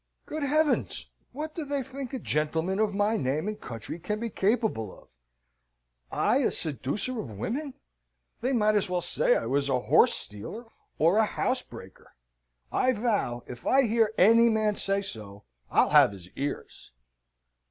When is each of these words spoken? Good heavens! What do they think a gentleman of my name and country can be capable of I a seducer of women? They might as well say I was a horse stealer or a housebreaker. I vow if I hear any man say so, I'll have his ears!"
Good 0.25 0.41
heavens! 0.41 1.05
What 1.31 1.53
do 1.53 1.63
they 1.63 1.83
think 1.83 2.11
a 2.11 2.17
gentleman 2.17 2.79
of 2.79 2.95
my 2.95 3.17
name 3.17 3.47
and 3.47 3.61
country 3.61 3.99
can 3.99 4.19
be 4.19 4.31
capable 4.31 4.91
of 4.99 5.09
I 6.11 6.37
a 6.37 6.49
seducer 6.49 7.19
of 7.19 7.29
women? 7.37 7.75
They 8.41 8.51
might 8.51 8.73
as 8.73 8.89
well 8.89 9.01
say 9.01 9.35
I 9.35 9.45
was 9.45 9.69
a 9.69 9.79
horse 9.79 10.15
stealer 10.15 10.65
or 10.97 11.17
a 11.17 11.25
housebreaker. 11.25 12.15
I 12.71 12.93
vow 12.93 13.43
if 13.45 13.67
I 13.67 13.83
hear 13.83 14.11
any 14.17 14.49
man 14.49 14.73
say 14.73 15.03
so, 15.03 15.43
I'll 15.69 15.89
have 15.89 16.13
his 16.13 16.27
ears!" 16.35 16.89